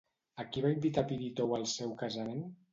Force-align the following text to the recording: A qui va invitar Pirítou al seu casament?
A 0.43 0.45
qui 0.55 0.63
va 0.65 0.71
invitar 0.77 1.05
Pirítou 1.13 1.55
al 1.61 1.71
seu 1.77 1.95
casament? 2.05 2.45